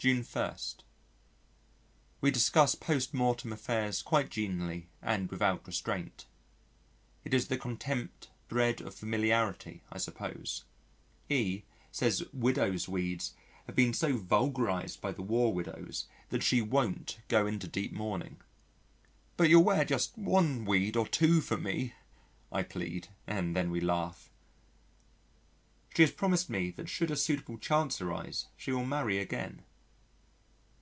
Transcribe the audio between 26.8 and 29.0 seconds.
should a suitable chance arise, she will